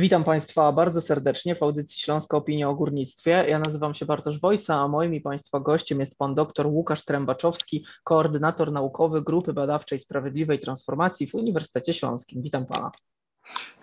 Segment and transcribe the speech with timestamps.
[0.00, 3.30] Witam Państwa bardzo serdecznie w audycji Śląska Opinia o Górnictwie.
[3.48, 7.84] Ja nazywam się Bartosz Wojsa, a moim i Państwa gościem jest Pan dr Łukasz Trębaczowski,
[8.04, 12.42] koordynator naukowy Grupy Badawczej Sprawiedliwej Transformacji w Uniwersytecie Śląskim.
[12.42, 12.90] Witam Pana.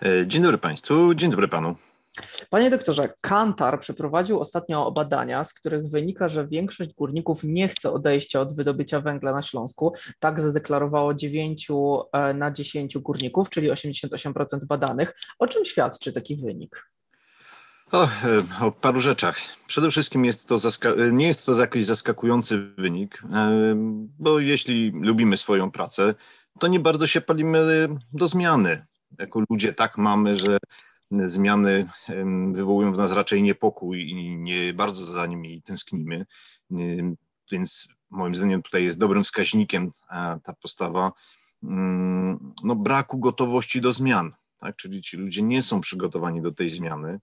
[0.02, 1.74] E, dzień dobry Państwu, dzień dobry Panu.
[2.50, 8.40] Panie doktorze, Kantar przeprowadził ostatnio badania, z których wynika, że większość górników nie chce odejścia
[8.40, 9.92] od wydobycia węgla na Śląsku.
[10.18, 11.68] Tak zadeklarowało 9
[12.12, 15.14] e, na 10 górników, czyli 88% badanych.
[15.38, 16.90] O czym świadczy taki wynik?
[17.92, 18.08] O, e,
[18.60, 19.38] o paru rzeczach.
[19.66, 20.56] Przede wszystkim jest to
[21.12, 23.74] nie jest to jakiś zaskakujący wynik, e,
[24.18, 26.14] bo jeśli lubimy swoją pracę,
[26.60, 28.86] to nie bardzo się palimy do zmiany.
[29.18, 30.58] Jako ludzie tak mamy, że
[31.10, 31.88] zmiany
[32.52, 36.26] wywołują w nas raczej niepokój i nie bardzo za nimi tęsknimy.
[37.52, 39.92] Więc moim zdaniem tutaj jest dobrym wskaźnikiem
[40.44, 41.12] ta postawa
[41.62, 44.32] mm, no, braku gotowości do zmian.
[44.60, 44.76] Tak?
[44.76, 47.20] Czyli ci ludzie nie są przygotowani do tej zmiany,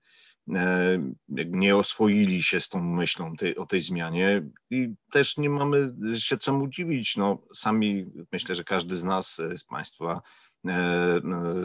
[0.50, 6.38] e, nie oswoili się z tą myślą o tej zmianie i też nie mamy się
[6.38, 7.18] czemu dziwić.
[7.18, 10.22] No, sami myślę, że każdy z nas, z Państwa
[10.68, 11.22] e,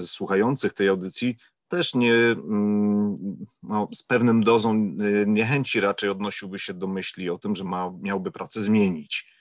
[0.07, 1.37] słuchających tej audycji
[1.69, 7.39] też nie, mm, no, z pewnym dozą y, niechęci raczej odnosiłby się do myśli o
[7.39, 9.39] tym, że ma, miałby pracę zmienić.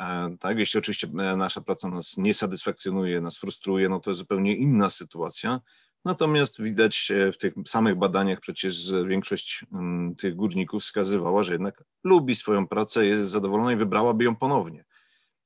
[0.00, 4.18] E, tak, jeśli oczywiście e, nasza praca nas nie satysfakcjonuje, nas frustruje, no to jest
[4.18, 5.60] zupełnie inna sytuacja.
[6.04, 11.84] Natomiast widać e, w tych samych badaniach przecież, większość mm, tych górników wskazywała, że jednak
[12.04, 14.84] lubi swoją pracę, jest zadowolona i wybrałaby ją ponownie.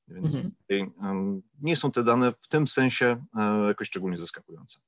[0.09, 1.41] Więc mhm.
[1.61, 4.79] nie są te dane w tym sensie e, jakoś szczególnie zaskakujące.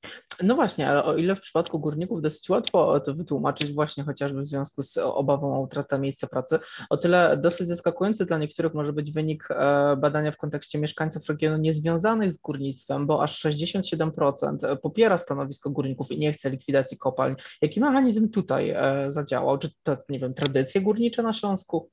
[0.42, 4.46] No właśnie, ale o ile w przypadku górników dosyć łatwo to wytłumaczyć właśnie chociażby w
[4.46, 6.58] związku z obawą o utratę miejsca pracy,
[6.90, 11.56] o tyle dosyć zaskakujący dla niektórych może być wynik e, badania w kontekście mieszkańców regionu
[11.56, 17.34] niezwiązanych z górnictwem, bo aż 67% popiera stanowisko górników i nie chce likwidacji kopalń.
[17.62, 19.58] Jaki mechanizm tutaj e, zadziałał?
[19.58, 21.90] Czy to, nie wiem, tradycje górnicze na Śląsku?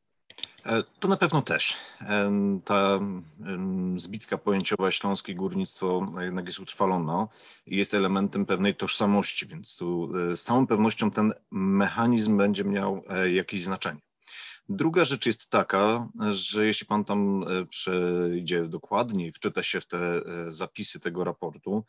[0.65, 1.77] E, to na pewno też.
[2.01, 2.31] E,
[2.65, 2.99] ta
[3.95, 7.27] zbitka pojęciowa śląskie górnictwo jednak jest utrwalona
[7.65, 13.03] i jest elementem pewnej tożsamości, więc tu e, z całą pewnością ten mechanizm będzie miał
[13.33, 13.99] jakieś znaczenie.
[14.71, 20.99] Druga rzecz jest taka, że jeśli pan tam przejdzie dokładniej, wczyta się w te zapisy
[20.99, 21.85] tego raportu,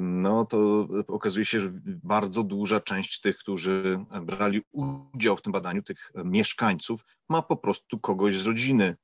[0.00, 5.82] no to okazuje się, że bardzo duża część tych, którzy brali udział w tym badaniu,
[5.82, 8.96] tych mieszkańców, ma po prostu kogoś z rodziny,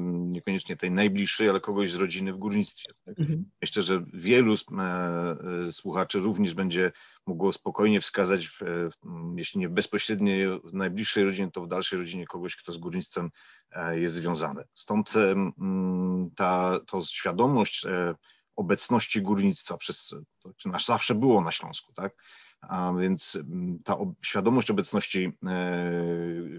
[0.00, 2.92] niekoniecznie tej najbliższej, ale kogoś z rodziny w górnictwie.
[3.04, 3.18] Tak?
[3.18, 3.50] Mhm.
[3.62, 6.92] Myślę, że wielu e, słuchaczy również będzie
[7.26, 8.60] mogło spokojnie wskazać, w,
[9.36, 13.30] jeśli nie bezpośrednio w najbliższej rodzinie, to w dalszej rodzinie kogoś, kto z górnictwem
[13.70, 14.64] e, jest związany.
[14.74, 15.12] Stąd
[16.36, 18.14] ta to świadomość e,
[18.56, 22.14] obecności górnictwa przez, to nasz zawsze było na Śląsku, tak?
[22.60, 23.38] A więc
[23.84, 25.92] ta świadomość obecności e,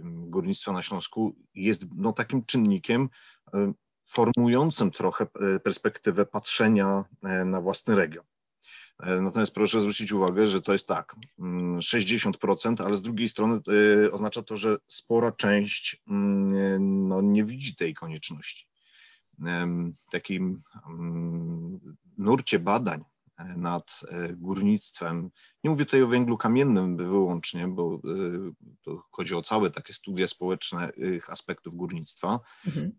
[0.04, 3.10] górnictwa na Śląsku jest no, takim czynnikiem
[4.10, 5.28] formującym trochę
[5.64, 7.06] perspektywę patrzenia
[7.46, 8.26] na własny region.
[9.00, 13.62] E, natomiast proszę zwrócić uwagę, że to jest tak, 60%, mm, ale z drugiej strony
[14.06, 18.70] e, oznacza to, że spora część mm, no, nie widzi tej konieczności.
[20.12, 21.80] Takim mm,
[22.18, 23.06] nurcie badań e,
[23.58, 24.00] nad
[24.38, 25.30] górnictwem,
[25.64, 28.02] nie mówię tutaj o węglu kamiennym wyłącznie, bo
[28.82, 30.92] to chodzi o całe takie studia społeczne
[31.28, 32.92] aspektów górnictwa, mhm.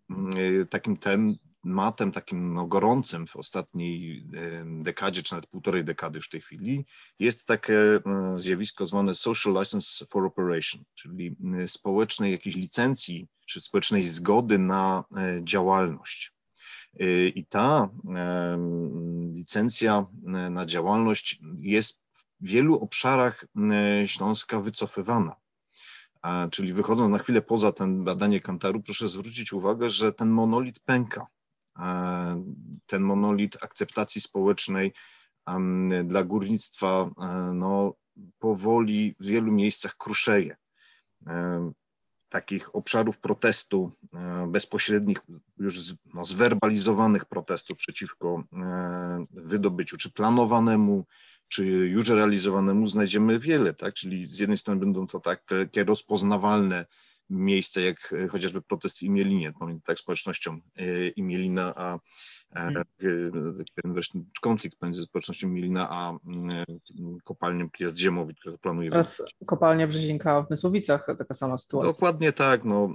[0.70, 1.34] takim tem,
[1.64, 4.26] matem takim no, gorącym w ostatniej
[4.64, 6.86] dekadzie, czy nawet półtorej dekady już w tej chwili,
[7.18, 8.00] jest takie
[8.36, 11.36] zjawisko zwane social license for operation, czyli
[11.66, 16.32] społecznej jakiejś licencji, czy społecznej zgody na e, działalność.
[17.00, 17.88] E, I ta
[19.34, 20.06] licencja
[20.50, 22.02] na działalność jest
[22.40, 23.44] w wielu obszarach
[24.06, 25.36] Śląska wycofywana.
[26.50, 31.26] Czyli wychodząc na chwilę poza ten badanie Kantaru, proszę zwrócić uwagę, że ten monolit pęka
[32.86, 34.92] ten monolit akceptacji społecznej
[36.04, 37.10] dla górnictwa
[37.54, 37.94] no,
[38.38, 40.56] powoli w wielu miejscach kruszeje.
[42.30, 43.92] Takich obszarów protestu
[44.48, 45.18] bezpośrednich,
[45.58, 48.44] już no, zwerbalizowanych protestów przeciwko
[49.30, 51.06] wydobyciu, czy planowanemu,
[51.48, 53.94] czy już realizowanemu znajdziemy wiele, tak?
[53.94, 56.86] Czyli z jednej strony będą to takie rozpoznawalne
[57.30, 61.98] miejsce, jak e, chociażby protest w Imielinie, pomiędzy tak społecznością e, Imielina a,
[62.54, 62.84] Hmm.
[63.84, 66.18] Wreszcie konflikt między społecznością Milna a
[67.24, 68.90] kopalnią Piast Ziemowi, która planuje...
[68.90, 71.92] Teraz kopalnia Brzezinka w Mysłowicach, taka sama sytuacja.
[71.92, 72.94] Dokładnie tak, no,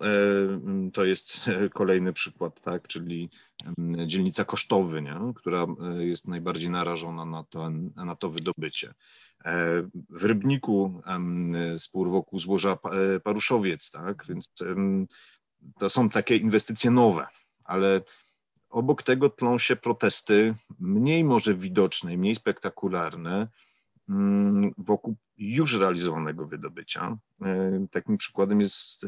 [0.93, 3.29] to jest kolejny przykład, tak, czyli
[4.05, 5.33] dzielnica Kosztowy, nie?
[5.35, 5.65] która
[5.99, 8.93] jest najbardziej narażona na to, na to wydobycie.
[10.09, 11.01] W Rybniku
[11.77, 12.77] spór wokół złoża
[13.23, 14.53] Paruszowiec, tak, więc
[15.79, 17.27] to są takie inwestycje nowe,
[17.63, 18.01] ale
[18.69, 23.47] obok tego tlą się protesty mniej może widoczne, mniej spektakularne
[24.77, 27.17] wokół już realizowanego wydobycia.
[27.41, 29.07] E, takim przykładem jest e,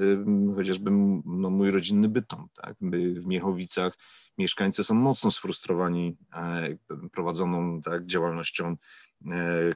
[0.55, 0.91] chociażby
[1.25, 2.47] no, mój rodzinny Bytom.
[2.55, 2.75] Tak?
[3.15, 3.97] W Miechowicach
[4.38, 6.77] mieszkańcy są mocno sfrustrowani e,
[7.11, 8.75] prowadzoną tak, działalnością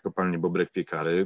[0.04, 1.26] kopalni Bobrek Piekary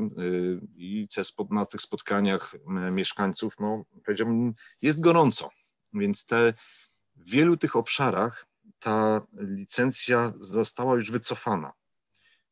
[0.75, 1.07] i
[1.50, 2.56] na tych spotkaniach
[2.91, 5.50] mieszkańców, no, powiedziałbym, jest gorąco.
[5.94, 6.53] Więc te,
[7.15, 8.48] w wielu tych obszarach
[8.80, 11.74] ta licencja została już wycofana.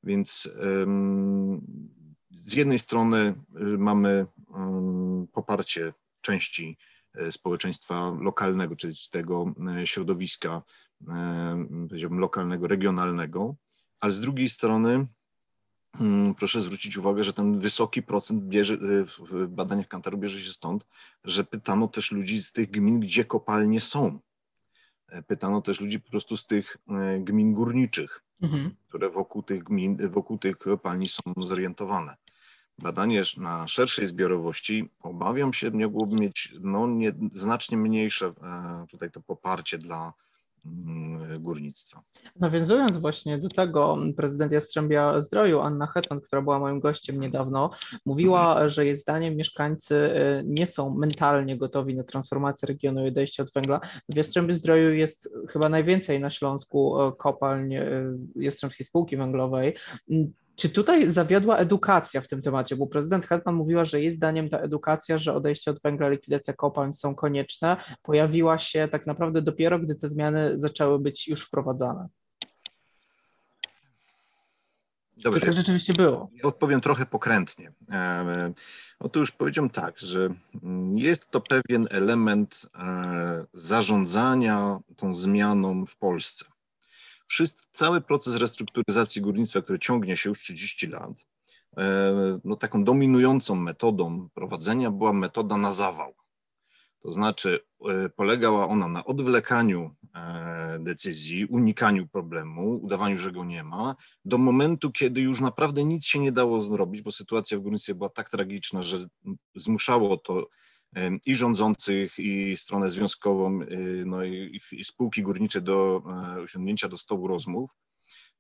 [0.04, 0.50] Więc
[2.46, 4.26] z jednej strony y, mamy
[5.34, 6.78] poparcie części
[7.14, 10.62] e, społeczeństwa lokalnego, czyli tego e, środowiska
[11.90, 13.56] powiedziałbym lokalnego, regionalnego,
[14.00, 15.08] ale z drugiej strony
[16.38, 18.78] proszę zwrócić uwagę, że ten wysoki procent bierze, e,
[19.20, 20.86] w badaniach Kantaru bierze się stąd,
[21.24, 24.20] że pytano też ludzi z tych gmin, gdzie kopalnie są.
[25.28, 26.78] Pytano też ludzi po prostu z tych
[27.20, 28.76] gmin górniczych, mhm.
[28.90, 32.16] które wokół tych gmin, wokół tych kopalni są zorientowane
[32.78, 39.22] badanie na szerszej zbiorowości, obawiam się, mogłoby mieć no, nie, znacznie mniejsze e, tutaj to
[39.22, 40.14] poparcie dla
[41.40, 42.02] górnictwa.
[42.40, 47.70] Nawiązując właśnie do tego, prezydent Jastrzębia Zdroju, Anna Hetman, która była moim gościem niedawno,
[48.06, 48.70] mówiła, mhm.
[48.70, 53.54] że jej zdaniem mieszkańcy e, nie są mentalnie gotowi na transformację regionu i odejście od
[53.54, 53.80] węgla.
[54.10, 57.76] W Jastrzębiu Zdroju jest chyba najwięcej na Śląsku e, kopalń
[58.36, 59.76] Jastrzębskiej Spółki Węglowej.
[60.56, 62.76] Czy tutaj zawiodła edukacja w tym temacie?
[62.76, 66.94] Bo prezydent Hetman mówiła, że jej zdaniem ta edukacja, że odejście od węgla, likwidacja kopalń
[66.94, 72.08] są konieczne, pojawiła się tak naprawdę dopiero, gdy te zmiany zaczęły być już wprowadzane.
[75.18, 75.40] Dobrze.
[75.40, 76.30] Czy tak rzeczywiście było?
[76.34, 77.72] Ja odpowiem trochę pokrętnie.
[79.00, 80.30] Otóż powiedziałem tak, że
[80.96, 86.46] jest to pewien element e, zarządzania tą zmianą w Polsce
[87.28, 91.12] wszyscy, cały proces restrukturyzacji górnictwa, który ciągnie się już 30 lat,
[91.78, 96.14] e, no taką dominującą metodą prowadzenia była metoda na zawał.
[97.04, 97.60] To znaczy
[97.90, 104.38] e, polegała ona na odwlekaniu e, decyzji, unikaniu problemu, udawaniu, że go nie ma, do
[104.38, 108.30] momentu, kiedy już naprawdę nic się nie dało zrobić, bo sytuacja w górnictwie była tak
[108.30, 109.06] tragiczna, że
[109.56, 110.48] zmuszało to
[111.26, 116.04] i rządzących, i stronę związkową, y, no i, i spółki górnicze do
[116.38, 117.72] e, usiądnięcia do stołu rozmów.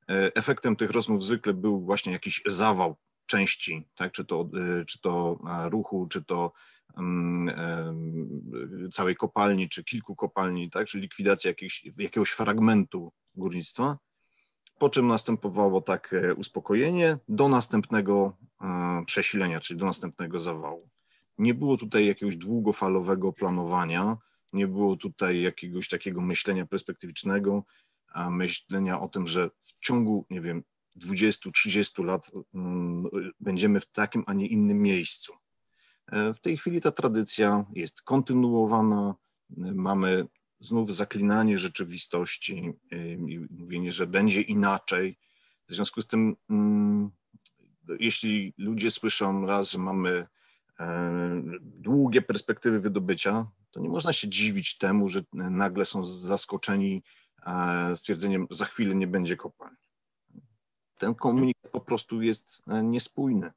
[0.09, 2.95] E, efektem tych rozmów zwykle był właśnie jakiś zawał
[3.25, 4.49] części, tak, czy, to,
[4.81, 5.39] e, czy to
[5.69, 6.53] ruchu, czy to
[6.97, 7.51] um,
[8.91, 11.53] całej kopalni, czy kilku kopalni, tak, czy likwidacja
[11.97, 13.97] jakiegoś fragmentu górnictwa,
[14.79, 18.37] po czym następowało takie uspokojenie do następnego
[19.05, 20.92] przesilenia, czyli do następnego zawału.
[21.37, 24.17] Nie było tutaj jakiegoś długofalowego planowania,
[24.53, 27.63] nie było tutaj jakiegoś takiego myślenia perspektywicznego,
[28.15, 30.63] myślenia o tym, że w ciągu, nie wiem,
[30.97, 33.05] 20-30 lat mm,
[33.39, 35.33] będziemy w takim, a nie innym miejscu.
[36.11, 39.15] E, w tej chwili ta tradycja jest kontynuowana.
[39.75, 40.27] Mamy
[40.59, 45.17] znów zaklinanie rzeczywistości e, i mówienie, że będzie inaczej.
[45.67, 47.11] W związku z tym, mm,
[47.99, 50.27] jeśli ludzie słyszą raz, że mamy
[51.61, 57.03] długie perspektywy wydobycia, to nie można się dziwić temu, że nagle są zaskoczeni
[57.45, 59.77] e, stwierdzeniem, za chwilę nie będzie kopalni.
[60.97, 63.51] Ten komunikat po prostu jest e, niespójny.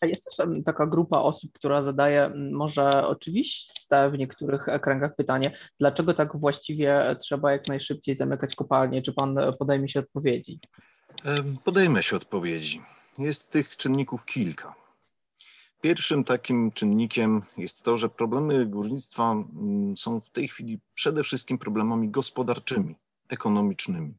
[0.00, 6.14] A jest też taka grupa osób, która zadaje może oczywiste w niektórych kręgach pytanie, dlaczego
[6.14, 9.02] tak właściwie trzeba jak najszybciej zamykać kopalnie?
[9.02, 10.60] Czy pan podejmie się odpowiedzi?
[11.64, 12.80] Podejmę się odpowiedzi.
[13.18, 14.74] Jest tych czynników kilka.
[15.80, 21.58] Pierwszym takim czynnikiem jest to, że problemy górnictwa mm, są w tej chwili przede wszystkim
[21.58, 22.96] problemami gospodarczymi,
[23.28, 24.14] ekonomicznymi.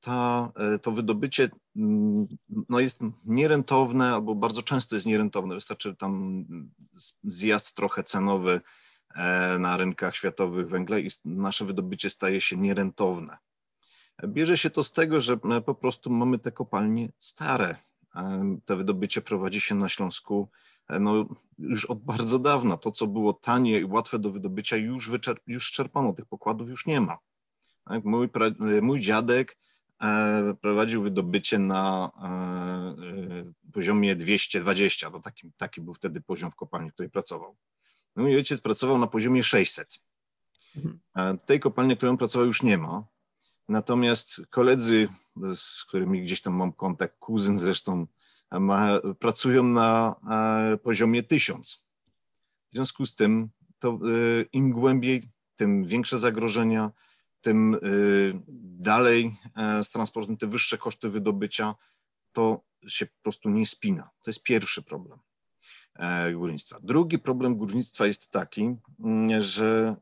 [0.00, 2.26] Ta, e, to wydobycie mm,
[2.68, 5.54] no jest nierentowne albo bardzo często jest nierentowne.
[5.54, 6.44] Wystarczy tam
[7.24, 8.60] zjazd trochę cenowy
[9.14, 13.36] e, na rynkach światowych węgla i nasze wydobycie staje się nierentowne.
[14.28, 17.76] Bierze się to z tego, że e, po prostu mamy te kopalnie stare,
[18.64, 20.48] to wydobycie prowadzi się na Śląsku
[20.88, 21.26] e, no,
[21.58, 22.76] już od bardzo dawna.
[22.76, 26.86] To, co było tanie i łatwe do wydobycia, już, wyczerp- już czerpano, tych pokładów już
[26.86, 27.18] nie ma.
[27.84, 28.04] Tak?
[28.04, 28.28] Mój,
[28.82, 29.56] mój dziadek
[30.60, 32.10] prowadził wydobycie na
[33.72, 37.56] poziomie 220, to taki, taki był wtedy poziom w kopalni, w której pracował.
[38.16, 39.98] No mój ojciec pracował na poziomie 600.
[40.76, 41.38] Mhm.
[41.38, 43.04] Tej kopalni, którą pracował, już nie ma.
[43.68, 45.08] Natomiast koledzy,
[45.54, 48.06] z którymi gdzieś tam mam kontakt, kuzyn zresztą,
[48.50, 50.14] ma, pracują na
[50.82, 51.86] poziomie 1000.
[52.70, 55.22] W związku z tym, to y, im głębiej,
[55.56, 56.90] tym większe zagrożenia,
[57.40, 57.78] tym y,
[58.78, 61.74] dalej e, z transportem, te wyższe koszty wydobycia,
[62.32, 64.10] to się po prostu nie spina.
[64.22, 65.18] To jest pierwszy problem
[65.94, 66.78] e, górnictwa.
[66.82, 69.96] Drugi problem górnictwa jest taki, mm, że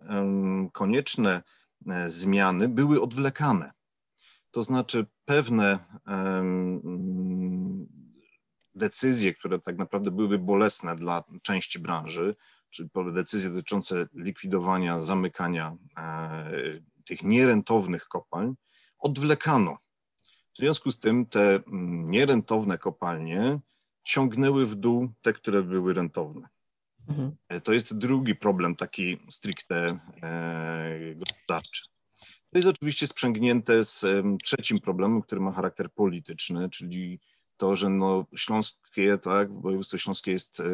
[0.72, 1.42] konieczne e,
[2.06, 3.72] zmiany były odwlekane.
[4.50, 5.78] To znaczy pewne
[8.74, 12.36] decyzje, które tak naprawdę byłyby bolesne dla części branży,
[12.70, 15.76] czy decyzje dotyczące likwidowania, zamykania
[17.06, 18.54] tych nierentownych kopalń,
[18.98, 19.78] odwlekano.
[20.54, 23.58] W związku z tym te mm, nierentowne kopalnie
[24.04, 26.48] ciągnęły w dół te, które były rentowne.
[27.08, 27.36] Mhm.
[27.48, 31.82] E, to jest drugi problem, taki stricte e, gospodarczy.
[32.50, 34.06] To jest oczywiście sprzęgnięte z
[34.42, 37.20] trzecim problemem, który ma charakter polityczny, czyli
[37.56, 40.64] to, że no Śląskie, tak, województwo śląskie jest e,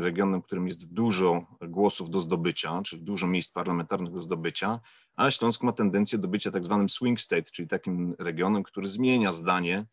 [0.00, 4.80] regionem, w którym jest dużo głosów do zdobycia, czyli dużo miejsc parlamentarnych do zdobycia,
[5.16, 9.32] a Śląsk ma tendencję do bycia tak zwanym swing state, czyli takim regionem, który zmienia
[9.32, 9.86] zdanie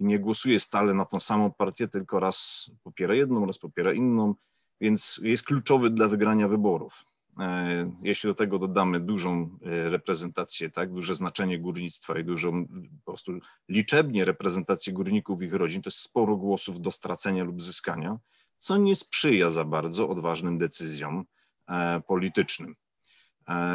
[0.00, 4.34] i nie głosuje stale na tą samą partię, tylko raz popiera jedną, raz popiera inną,
[4.80, 7.04] więc jest kluczowy dla wygrania wyborów.
[7.38, 12.66] E, jeśli do tego dodamy dużą e, reprezentację, tak, duże znaczenie górnictwa i dużą
[13.04, 13.32] po prostu
[13.68, 18.18] liczebnie reprezentację górników i ich rodzin, to jest sporo głosów do stracenia lub zyskania,
[18.58, 21.24] co nie sprzyja za bardzo odważnym decyzjom
[21.68, 22.74] e, politycznym.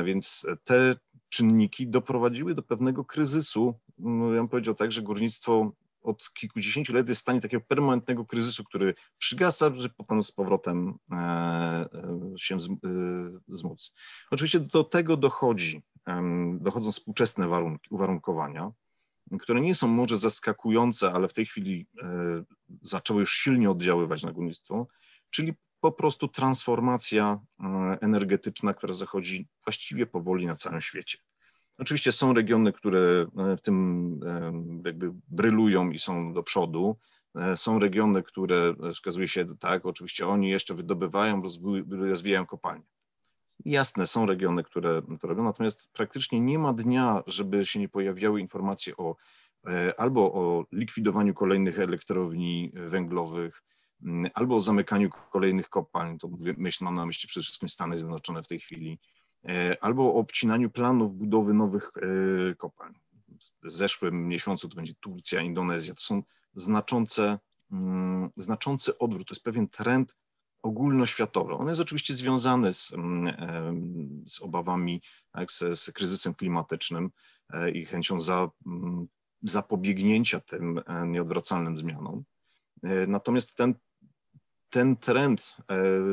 [0.06, 0.96] Więc te
[1.30, 3.80] czynniki doprowadziły do pewnego kryzysu.
[4.00, 5.72] Ja bym powiedział tak, że górnictwo
[6.06, 11.00] od kilkudziesięciu lat jest w stanie takiego permanentnego kryzysu, który przygasa, że potem z powrotem
[11.12, 11.88] e, e,
[12.38, 12.58] się
[13.48, 13.94] zmóc.
[13.96, 15.82] E, Oczywiście do tego dochodzi,
[16.60, 18.72] dochodzą współczesne warunki, uwarunkowania,
[19.40, 21.88] które nie są może zaskakujące, ale w tej chwili
[22.82, 24.88] zaczęły już silnie oddziaływać na górnictwo,
[25.30, 27.40] czyli po prostu transformacja
[28.02, 31.18] energetyczna, która zachodzi właściwie powoli na całym świecie.
[31.78, 34.52] Oczywiście są regiony, które e, w tym e,
[34.86, 36.98] jakby brylują i są do przodu.
[37.36, 41.42] E, są regiony, które wskazuje się tak, oczywiście oni jeszcze wydobywają,
[41.90, 42.86] rozwijają kopalnie.
[43.66, 48.42] Jasne, są regiony, które to robią, natomiast praktycznie nie ma dnia, żeby się nie pojawiały
[48.42, 49.16] informacje o
[49.98, 53.64] albo o likwidowaniu kolejnych elektrowni węglowych,
[54.34, 56.18] albo o zamykaniu kolejnych kopalń.
[56.18, 59.00] To myśl, mam na myśli przede wszystkim Stany Zjednoczone w tej chwili,
[59.82, 62.94] albo o obcinaniu planów budowy nowych e, kopalń.
[63.64, 65.94] W zeszłym miesiącu to będzie Turcja, Indonezja.
[65.94, 66.24] To są
[66.54, 67.40] znaczące,
[67.72, 69.28] mm, znaczący odwrót.
[69.28, 70.16] To jest pewien trend
[70.62, 71.54] ogólnoświatowy.
[71.54, 77.12] On jest oczywiście związany z, mm, e, z obawami, tak, z, z, kryzysem klimatycznym
[77.74, 79.08] i chęcią za, mm,
[79.44, 82.24] zapobiegnięcia tym nieodwracalnym zmianom.
[83.08, 83.76] Natomiast ten,
[84.70, 85.58] ten trend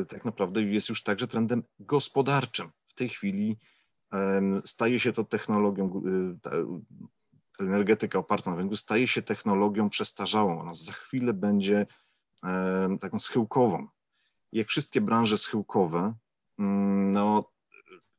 [0.09, 3.57] tak naprawdę jest już także trendem gospodarczym w tej chwili
[4.65, 6.03] staje się to technologią,
[7.59, 10.61] y, energetyka oparta na węglu staje się technologią przestarzałą.
[10.61, 11.87] Ona za chwilę będzie
[13.01, 13.87] taką schyłkową.
[14.51, 16.13] Jak wszystkie branże schyłkowe,
[16.59, 17.51] mm, no,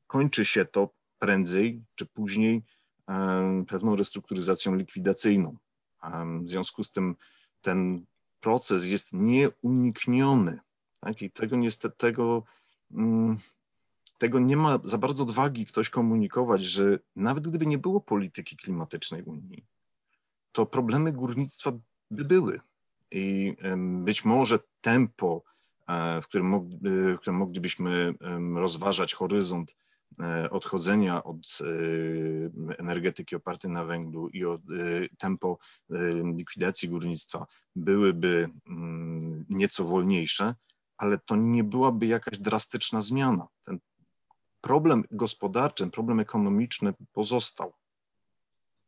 [0.06, 2.62] kończy się to prędzej czy później
[3.68, 5.56] pewną restrukturyzacją likwidacyjną.
[6.42, 7.16] W związku z tym
[7.60, 8.04] ten
[8.40, 10.60] proces jest nieunikniony.
[11.00, 11.22] Tak?
[11.22, 12.42] I tego niestety, tego,
[12.90, 13.38] mm,
[14.18, 19.22] tego nie ma za bardzo odwagi ktoś komunikować, że nawet gdyby nie było polityki klimatycznej
[19.22, 19.64] Unii,
[20.52, 21.72] to problemy górnictwa
[22.10, 22.60] by były.
[23.10, 25.42] I być może tempo,
[25.88, 26.78] e, w którym, mogli,
[27.16, 28.14] w którym moglibyśmy
[28.54, 29.76] rozważać horyzont
[30.20, 34.60] e, odchodzenia od e, energetyki opartej na węglu i od
[35.18, 35.58] tempo
[36.36, 40.54] likwidacji górnictwa byłyby mm, nieco wolniejsze,
[40.96, 43.46] ale to nie byłaby jakaś drastyczna zmiana.
[43.64, 43.78] Ten
[44.64, 47.72] problem gospodarczy, problem ekonomiczny pozostał.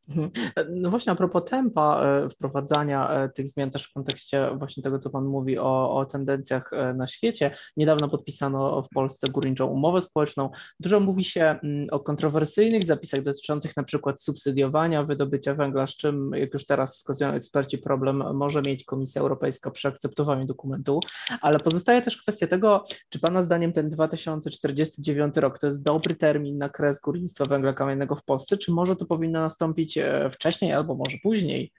[0.08, 0.30] Mhm.
[0.70, 4.98] No właśnie a propos tempa e, wprowadzania e, tych zmian też w kontekście właśnie tego,
[4.98, 7.50] co Pan mówi o, o tendencjach e, na świecie.
[7.76, 10.50] Niedawno podpisano w Polsce górniczą umowę społeczną.
[10.80, 16.30] Dużo mówi się mm, o kontrowersyjnych zapisach dotyczących na przykład subsydiowania wydobycia węgla, z czym,
[16.34, 21.00] jak już teraz wskazują eksperci, problem może mieć Komisja Europejska przy akceptowaniu dokumentu,
[21.40, 26.58] ale pozostaje też kwestia tego, czy Pana zdaniem ten 2049 rok to jest dobry termin
[26.58, 29.95] na kres górnictwa węgla kamiennego w Polsce, czy może to powinno nastąpić
[30.30, 31.72] wcześniej albo może później?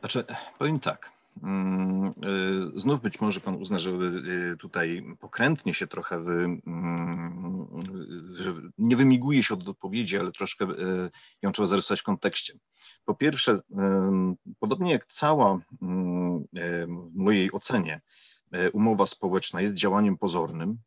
[0.00, 0.24] Znaczy,
[0.58, 1.12] powiem tak.
[1.42, 2.10] Mm,
[2.74, 7.66] y, znów być może pan uzna, że y, tutaj pokrętnie się trochę wy, mm,
[8.34, 11.10] że nie wymiguje się od odpowiedzi, ale troszkę y,
[11.42, 12.54] ją trzeba zarysować w kontekście.
[13.04, 13.60] Po pierwsze,
[14.58, 16.44] podobnie jak cała mm,
[17.12, 18.00] w mojej ocenie
[18.72, 20.78] umowa społeczna jest działaniem pozornym,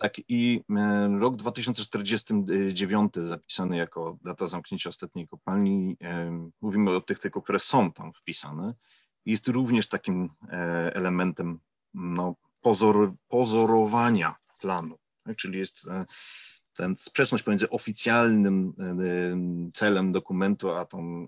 [0.00, 6.30] tak i e, rok 2049 zapisany jako data zamknięcia ostatniej kopalni, e,
[6.60, 8.74] mówimy o tych tylko, które są tam wpisane,
[9.26, 10.56] jest również takim e,
[10.94, 11.58] elementem
[11.94, 15.36] no, pozor, pozorowania planu, tak?
[15.36, 15.88] czyli jest
[16.72, 18.72] ten sprzeczność pomiędzy oficjalnym
[19.74, 21.26] celem dokumentu, a tą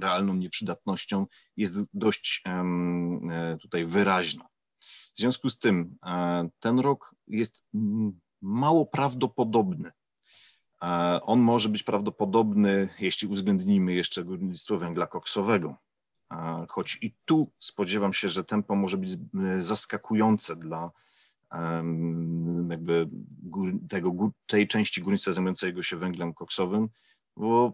[0.00, 1.26] realną nieprzydatnością
[1.56, 2.42] jest dość
[3.62, 4.49] tutaj wyraźna.
[5.20, 7.64] W związku z tym e, ten rok jest
[8.42, 9.92] mało prawdopodobny.
[10.82, 15.76] E, on może być prawdopodobny, jeśli uwzględnimy jeszcze górnictwo węgla koksowego.
[16.32, 19.10] E, choć i tu spodziewam się, że tempo może być
[19.58, 20.90] zaskakujące dla
[22.70, 23.08] jakby
[23.88, 26.88] tego, tej części górnictwa zajmującego się węglem koksowym,
[27.36, 27.72] bo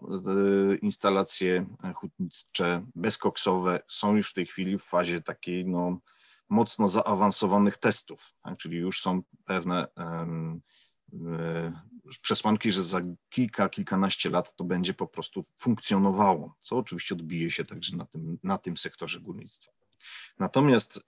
[0.82, 6.00] instalacje hutnicze bezkoksowe są już w tej chwili w fazie takiej no,
[6.48, 8.58] mocno zaawansowanych testów, tak?
[8.58, 10.60] czyli już są pewne um,
[12.22, 17.64] przesłanki, że za kilka, kilkanaście lat to będzie po prostu funkcjonowało, co oczywiście odbije się
[17.64, 19.72] także na tym, na tym sektorze górnictwa.
[20.38, 21.00] Natomiast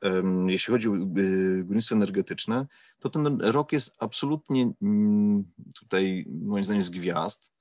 [0.46, 2.66] jeśli chodzi o y, górnictwo energetyczne,
[2.98, 7.52] to ten rok jest absolutnie um, tutaj moim zdaniem z gwiazd,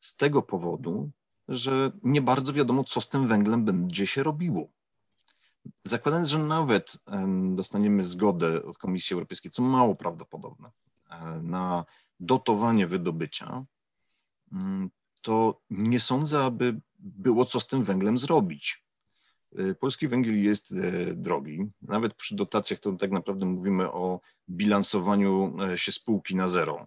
[0.00, 1.10] z tego powodu,
[1.48, 4.68] że nie bardzo wiadomo, co z tym węglem będzie się robiło.
[5.84, 6.96] Zakładając, że nawet
[7.50, 10.70] dostaniemy zgodę od Komisji Europejskiej, co mało prawdopodobne,
[11.10, 11.84] e, na
[12.20, 13.64] dotowanie wydobycia,
[14.52, 14.90] mm,
[15.22, 18.84] to nie sądzę, aby było co z tym węglem zrobić.
[19.56, 21.70] E, polski węgiel jest e, drogi.
[21.82, 26.86] Nawet przy dotacjach to tak naprawdę mówimy o bilansowaniu się spółki na zero.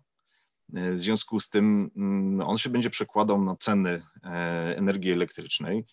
[0.69, 4.01] W związku z tym mm, on się będzie przekładał na ceny
[4.75, 5.85] energii elektrycznej.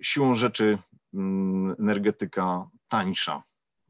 [0.00, 0.78] Siłą rzeczy
[1.78, 3.42] energetyka tańsza,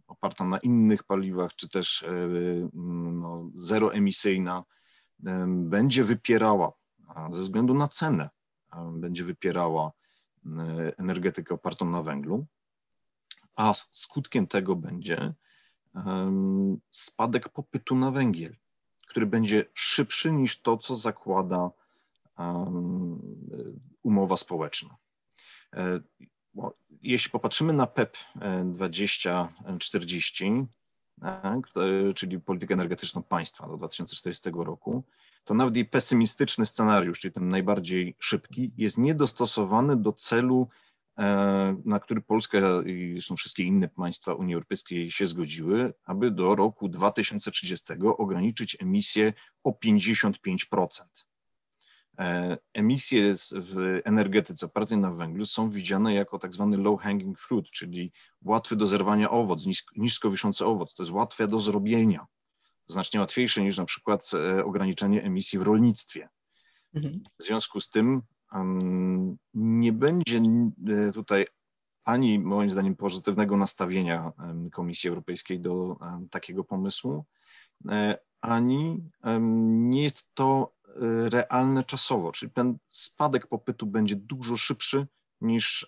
[0.07, 4.65] oparta na innych paliwach, czy też e, mm, no, zeroemisyjna,
[5.47, 6.73] będzie wypierała
[7.31, 8.31] ze względu na cenę,
[8.93, 9.93] będzie wypierała
[10.99, 12.47] energetykę opartą na węglu,
[13.57, 15.35] a skutkiem tego będzie
[16.91, 18.57] spadek popytu na węgiel,
[19.09, 21.71] który będzie szybszy niż to, co zakłada
[24.03, 24.97] umowa społeczna.
[27.03, 28.17] Jeśli popatrzymy na PEP
[28.65, 30.67] 2040,
[31.21, 31.69] tak,
[32.15, 35.05] czyli politykę energetyczną państwa do 2040 roku,
[35.45, 40.69] to nawet jej pesymistyczny scenariusz, czyli ten najbardziej szybki, jest niedostosowany do celu,
[41.19, 46.55] e, na który Polska i zresztą wszystkie inne państwa Unii Europejskiej się zgodziły, aby do
[46.55, 49.33] roku 2030 ograniczyć emisję
[49.65, 51.29] o 55%.
[52.19, 57.71] E, emisje w energetyce opartej na węglu są widziane jako tak zwany low hanging fruit,
[57.71, 60.95] czyli łatwy do zerwania owoc, nisko wiszący owoc.
[60.95, 62.27] To jest łatwe do zrobienia,
[62.87, 66.29] znacznie łatwiejsze niż na przykład e, ograniczenie emisji w rolnictwie.
[66.95, 67.23] Mhm.
[67.39, 70.41] W związku z tym um, nie będzie
[70.89, 71.47] e, tutaj
[72.05, 74.33] ani moim zdaniem pozytywnego nastawienia
[74.73, 77.25] Komisji Europejskiej do um, takiego pomysłu,
[78.41, 79.11] ani
[79.61, 80.78] nie jest to
[81.31, 85.07] realne czasowo, czyli ten spadek popytu będzie dużo szybszy
[85.41, 85.87] niż,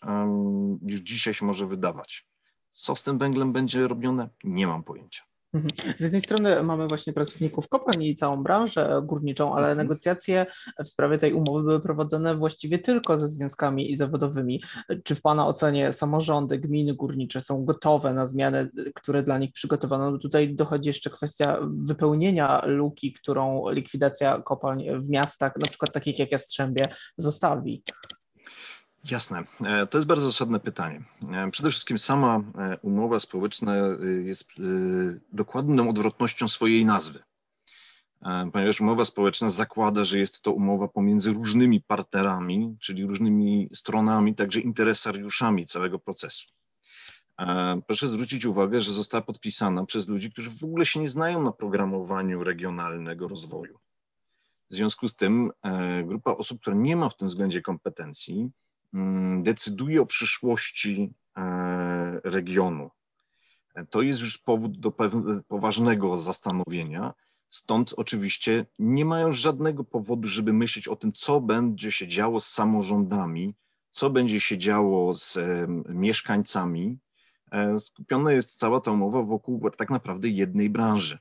[0.83, 2.29] niż dzisiaj się może wydawać.
[2.70, 4.29] Co z tym węglem będzie robione?
[4.44, 5.30] Nie mam pojęcia.
[5.55, 5.97] Mhm.
[5.99, 9.79] Z jednej strony mamy właśnie pracowników kopalni i całą branżę górniczą, ale mhm.
[9.79, 10.47] negocjacje
[10.85, 14.63] w sprawie tej umowy były prowadzone właściwie tylko ze związkami i zawodowymi.
[15.05, 20.19] Czy w Pana ocenie samorządy, gminy górnicze są gotowe na zmiany, które dla nich przygotowano?
[20.19, 26.33] Tutaj dochodzi jeszcze kwestia wypełnienia luki, którą likwidacja kopalń w miastach, na przykład takich jak
[26.33, 27.83] Jastrzębie, zostawi.
[29.05, 29.45] Jasne.
[29.65, 31.03] E, to jest bardzo zasadne pytanie.
[31.33, 33.75] E, przede wszystkim sama e, umowa społeczna
[34.25, 34.51] jest
[35.33, 37.23] dokładną odwrotnością swojej nazwy.
[38.53, 44.61] ponieważ umowa społeczna zakłada, że jest to umowa pomiędzy różnymi partnerami, czyli różnymi stronami, także
[44.61, 46.49] interesariuszami całego procesu.
[47.87, 51.53] Proszę zwrócić uwagę, że została podpisana przez ludzi, którzy w ogóle się nie znają na
[51.53, 53.79] programowaniu regionalnego rozwoju.
[54.71, 55.53] W związku z tym
[56.05, 58.51] grupa osób, która nie ma w tym względzie kompetencji,
[59.42, 62.90] decyduje o przyszłości e, regionu.
[63.74, 64.92] E, to jest już powód do
[65.48, 67.14] poważnego zastanowienia.
[67.48, 72.46] Stąd oczywiście nie mają żadnego powodu, żeby myśleć o tym, co będzie się działo z
[72.46, 73.55] samorządami,
[73.90, 75.38] co będzie się działo z
[75.88, 76.98] mieszkańcami.
[77.79, 81.18] Skupiona jest cała ta umowa wokół tak naprawdę jednej branży.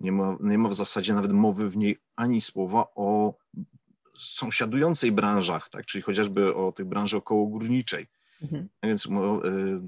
[0.00, 3.34] Nie ma, nie ma w zasadzie nawet mowy w niej ani słowa o
[4.18, 5.86] sąsiadującej branżach, tak?
[5.86, 8.06] czyli chociażby o tej branży okołogórniczej.
[8.42, 8.68] Mhm.
[8.82, 9.10] Więc y,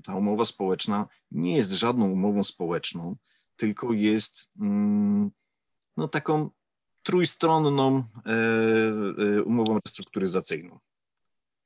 [0.05, 3.17] ta umowa społeczna nie jest żadną umową społeczną,
[3.57, 5.31] tylko jest mm,
[5.97, 6.51] no, taką
[7.03, 8.33] trójstronną e,
[9.39, 10.79] e, umową restrukturyzacyjną.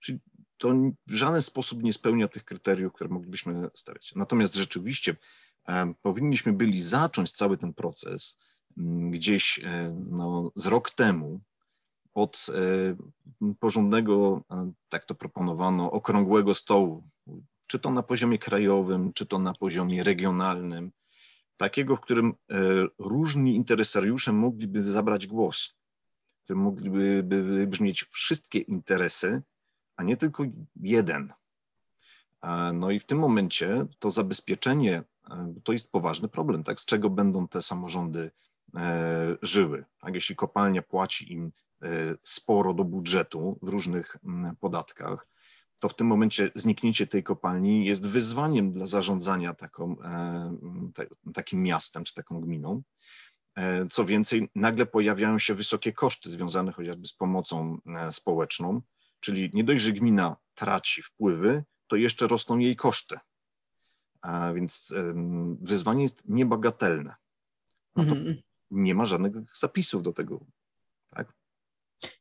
[0.00, 0.18] Czyli
[0.58, 0.74] to
[1.06, 4.12] w żaden sposób nie spełnia tych kryteriów, które moglibyśmy stawiać.
[4.16, 5.16] Natomiast rzeczywiście
[6.02, 8.38] powinniśmy byli zacząć cały ten proces
[8.78, 11.40] mm, gdzieś e, no, z rok temu
[12.14, 14.42] od e, porządnego,
[14.88, 17.08] tak to proponowano, okrągłego stołu,
[17.66, 20.92] czy to na poziomie krajowym, czy to na poziomie regionalnym,
[21.56, 22.56] takiego, w którym e,
[22.98, 25.74] różni interesariusze mogliby zabrać głos,
[26.40, 27.24] w którym mogliby
[27.66, 29.42] brzmieć wszystkie interesy,
[29.96, 30.44] a nie tylko
[30.76, 31.32] jeden.
[32.72, 36.80] No i w tym momencie to zabezpieczenie E, to jest poważny problem, tak?
[36.80, 38.30] Z czego będą te samorządy
[38.76, 39.84] e, żyły?
[40.00, 40.14] Tak?
[40.14, 41.50] Jeśli kopalnia płaci im e,
[42.22, 45.28] sporo do budżetu w różnych mm, podatkach,
[45.80, 49.96] to w tym momencie zniknięcie tej kopalni jest wyzwaniem dla zarządzania taką,
[51.34, 52.82] takim miastem czy taką gminą.
[53.90, 57.78] Co więcej, nagle pojawiają się wysokie koszty związane chociażby z pomocą
[58.10, 58.82] społeczną,
[59.20, 63.18] czyli nie dość, że gmina traci wpływy, to jeszcze rosną jej koszty.
[64.20, 64.94] A więc
[65.60, 67.14] wyzwanie jest niebagatelne.
[67.96, 68.36] No to mm.
[68.70, 70.44] nie ma żadnych zapisów do tego.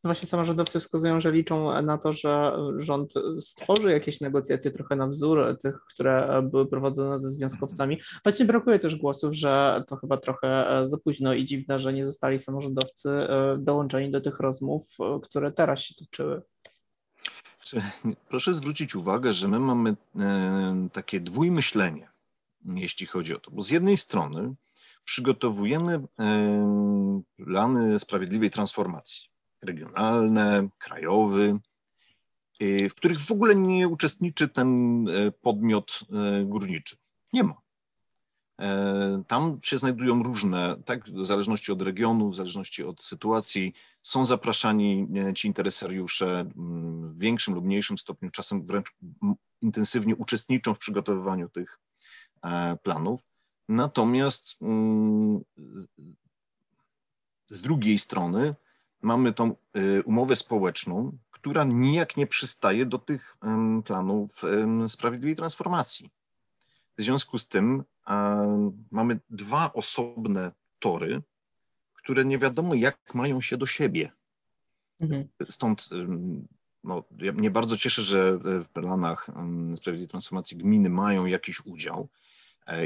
[0.04, 5.58] Właśnie samorządowcy wskazują, że liczą na to, że rząd stworzy jakieś negocjacje trochę na wzór
[5.62, 8.02] tych, które były prowadzone ze związkowcami.
[8.24, 12.06] Właśnie brakuje też głosów, że to chyba trochę e, za późno i dziwne, że nie
[12.06, 16.42] zostali samorządowcy e, dołączeni do tych rozmów, e, które teraz się toczyły.
[18.30, 19.96] Proszę zwrócić uwagę, że my mamy
[20.94, 22.10] takie dwójmyślenie,
[22.66, 24.54] jeśli chodzi o to, bo z jednej strony
[25.04, 26.02] przygotowujemy
[27.38, 29.33] plany sprawiedliwej transformacji
[29.64, 31.60] regionalne, krajowy,
[32.60, 35.06] e, w których w ogóle nie uczestniczy ten
[35.42, 36.00] podmiot
[36.46, 36.96] górniczy.
[37.34, 37.64] Nie ma.
[38.62, 44.26] E, tam się znajdują różne, tak, w zależności od regionu, w zależności od sytuacji, są
[44.26, 48.92] zapraszani e, ci interesariusze w większym lub mniejszym stopniu, czasem wręcz
[49.62, 51.80] intensywnie uczestniczą w przygotowywaniu tych
[52.44, 53.22] e, planów.
[53.70, 54.60] Natomiast
[57.50, 58.56] z drugiej strony
[59.04, 59.56] mamy tą
[60.06, 63.38] umowę społeczną, która nijak nie przystaje do tych
[63.86, 64.42] planów
[64.88, 66.10] sprawiedliwej transformacji.
[66.98, 67.84] W związku z tym
[68.92, 71.22] mamy dwa osobne tory,
[71.94, 74.12] które nie wiadomo jak mają się do siebie.
[75.00, 75.28] Mhm.
[75.50, 75.90] Stąd
[76.84, 79.30] no, ja mnie bardzo cieszę, że w planach
[79.76, 82.23] Sprawiedliwej Transformacji gminy mają jakiś udział e,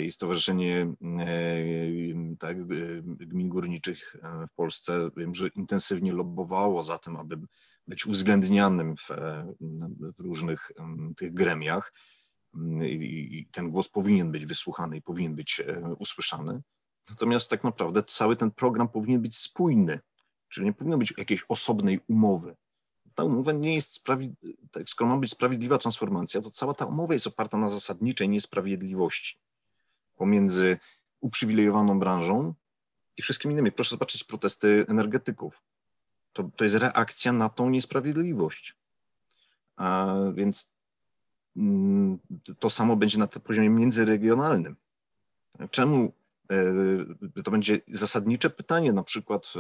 [0.04, 2.68] i Stowarzyszenie e, tak,
[3.06, 7.38] Gmin Górniczych e, w Polsce wiem, że intensywnie lobbowało za tym, aby
[7.88, 9.10] być uwzględnianym w,
[10.18, 10.72] w różnych
[11.18, 11.94] tych gremiach
[12.82, 16.62] i ten głos powinien być wysłuchany i powinien być e, usłyszany.
[17.10, 20.00] Natomiast tak naprawdę cały ten program powinien być spójny,
[20.50, 22.56] czyli nie powinno być jakiejś osobnej umowy.
[23.16, 27.14] Ta umowa nie jest sprawiedliwa, tak, skoro ma być sprawiedliwa transformacja, to cała ta umowa
[27.14, 29.40] jest oparta na zasadniczej niesprawiedliwości
[30.18, 30.78] pomiędzy
[31.22, 32.54] uprzywilejowaną branżą
[33.18, 33.72] i wszystkimi innymi.
[33.72, 35.64] Proszę zobaczyć protesty energetyków.
[36.34, 38.76] To, to jest reakcja na tą niesprawiedliwość.
[39.76, 40.78] A więc
[41.58, 42.20] Mm,
[42.60, 44.76] to samo będzie na poziomie międzyregionalnym.
[45.72, 46.14] Czemu
[47.38, 49.54] e, to będzie zasadnicze pytanie, na przykład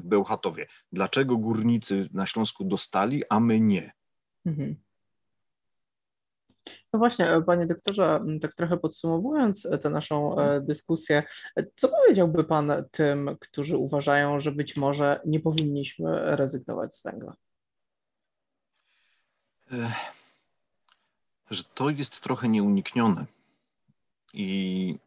[0.00, 0.66] w Bełchatowie.
[0.92, 3.92] Dlaczego górnicy na Śląsku dostali, a my nie?
[4.46, 4.76] Mhm.
[6.92, 11.22] No właśnie, e, panie doktorze, tak trochę podsumowując e, tę naszą dyskusję,
[11.76, 17.34] co powiedziałby pan tym, którzy uważają, że być może nie powinniśmy rezygnować z węgla?
[21.50, 23.26] że to jest trochę nieuniknione.
[24.34, 24.98] I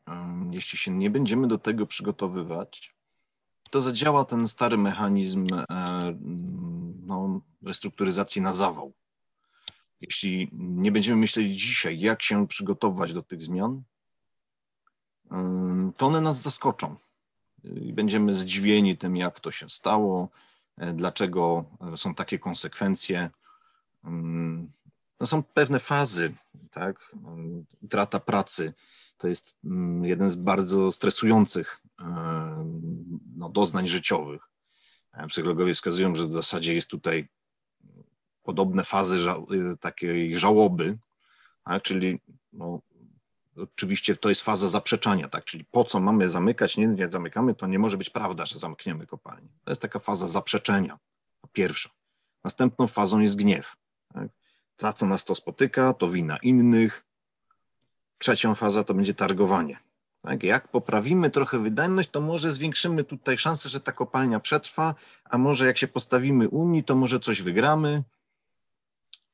[0.51, 2.95] jeśli się nie będziemy do tego przygotowywać,
[3.71, 5.65] to zadziała ten stary mechanizm e,
[7.05, 8.93] no, restrukturyzacji na zawał.
[10.05, 13.83] Jeśli nie będziemy myśleć dzisiaj, jak się przygotować do tych zmian,
[15.97, 16.95] to one nas zaskoczą.
[17.63, 20.29] I będziemy zdziwieni tym, jak to się stało,
[20.77, 21.65] e, dlaczego
[21.95, 23.29] są takie konsekwencje.
[25.19, 26.33] No są pewne fazy,
[26.71, 27.15] tak?
[27.81, 28.73] Utrata pracy
[29.17, 29.57] to jest
[30.01, 31.81] jeden z bardzo stresujących
[33.35, 34.49] no, doznań życiowych.
[35.13, 37.27] E, psychologowie wskazują, że w zasadzie jest tutaj
[38.45, 39.35] podobne fazy ża
[39.73, 40.97] y, takiej żałoby,
[41.63, 41.83] tak?
[41.83, 42.19] czyli
[42.53, 42.81] no,
[43.57, 45.45] oczywiście to jest faza zaprzeczania, tak?
[45.45, 49.07] czyli po co mamy zamykać, nie, nie zamykamy, to nie może być prawda, że zamkniemy
[49.07, 49.49] kopalnię.
[49.63, 50.99] To jest taka faza zaprzeczenia,
[51.53, 51.89] pierwsza.
[52.43, 53.75] Następną fazą jest gniew.
[54.13, 54.27] Tak?
[54.77, 57.05] Za co nas to spotyka, to wina innych.
[58.17, 59.79] Trzecią faza to będzie targowanie.
[60.21, 60.43] Tak?
[60.43, 65.65] Jak poprawimy trochę wydajność, to może zwiększymy tutaj szansę, że ta kopalnia przetrwa, a może
[65.65, 68.03] jak się postawimy Unii, to może coś wygramy.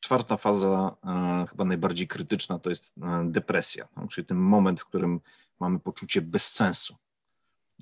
[0.01, 4.09] Czwarta faza, e, chyba najbardziej krytyczna, to jest e, depresja, tak?
[4.09, 5.19] czyli ten moment, w którym
[5.59, 6.95] mamy poczucie bezsensu.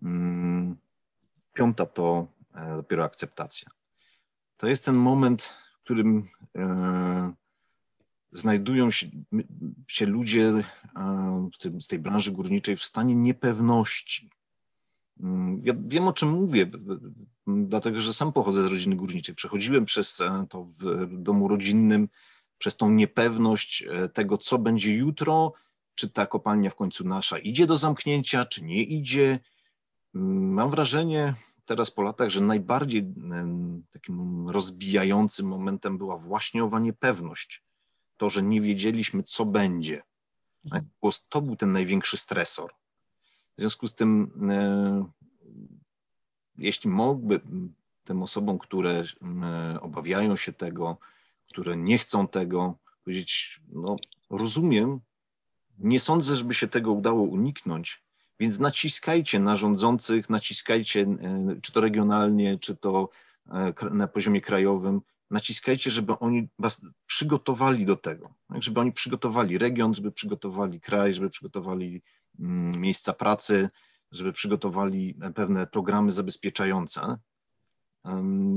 [0.03, 0.75] Mm,
[1.53, 3.69] piąta to e, dopiero akceptacja.
[4.57, 6.29] To jest ten moment, w którym
[8.31, 9.07] znajdują się,
[9.87, 10.53] się ludzie
[11.79, 14.29] z tej branży górniczej w stanie niepewności.
[15.19, 16.71] Mm, ja wiem, o czym mówię,
[17.47, 19.35] dlatego że sam pochodzę z rodziny górniczej.
[19.35, 22.09] Przechodziłem przez e, to w domu rodzinnym,
[22.57, 25.53] przez tą niepewność e, tego, co będzie jutro,
[25.95, 29.39] czy ta kopalnia w końcu nasza idzie do zamknięcia, czy nie idzie.
[30.15, 31.33] Mm, mam wrażenie
[31.65, 33.13] teraz po latach, że najbardziej
[33.91, 37.63] takim rozbijającym momentem była właśnie owa niepewność
[38.17, 40.03] to, że nie wiedzieliśmy, co będzie.
[40.69, 40.83] Tak?
[41.29, 42.71] To był ten największy stresor.
[43.59, 45.05] W związku z tym, e,
[46.57, 47.41] jeśli mógłby
[48.03, 49.03] tym osobom, które
[49.43, 50.97] e, obawiają się tego,
[51.49, 53.97] które nie chcą tego, powiedzieć, no
[54.29, 54.99] rozumiem,
[55.79, 58.03] nie sądzę, żeby się tego udało uniknąć,
[58.39, 63.09] więc naciskajcie na rządzących, naciskajcie, e, czy to regionalnie, czy to
[63.91, 68.63] na poziomie krajowym, naciskajcie, żeby oni was przygotowali do tego, tak?
[68.63, 72.01] żeby oni przygotowali region, żeby przygotowali kraj, żeby przygotowali
[72.77, 73.69] miejsca pracy,
[74.11, 77.17] żeby przygotowali pewne programy zabezpieczające.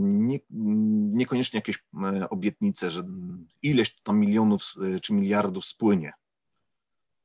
[0.05, 0.39] Nie,
[1.13, 3.05] niekoniecznie jakieś e, obietnice, że
[3.63, 6.13] ileś tam milionów e, czy miliardów spłynie.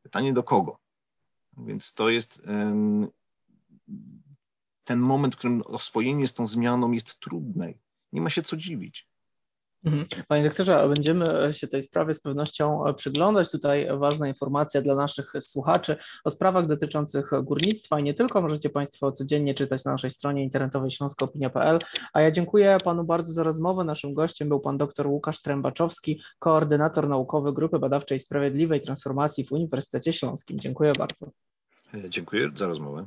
[0.03, 0.79] Pytanie do kogo?
[1.57, 2.41] Więc to jest
[4.83, 7.73] ten moment, w którym oswojenie z tą zmianą jest trudne.
[8.13, 9.07] Nie ma się co dziwić.
[9.85, 10.05] Mhm.
[10.27, 13.51] Panie doktorze, będziemy się tej sprawie z pewnością przyglądać.
[13.51, 18.41] Tutaj ważna informacja dla naszych słuchaczy o sprawach dotyczących górnictwa i nie tylko.
[18.41, 21.79] Możecie Państwo codziennie czytać na naszej stronie internetowej śląskoopinia.pl.
[22.13, 23.83] A ja dziękuję Panu bardzo za rozmowę.
[23.83, 30.13] Naszym gościem był Pan dr Łukasz Trębaczowski, koordynator naukowy Grupy Badawczej Sprawiedliwej Transformacji w Uniwersytecie
[30.13, 30.59] Śląskim.
[30.59, 31.31] Dziękuję bardzo.
[32.09, 33.05] Dziękuję za rozmowę.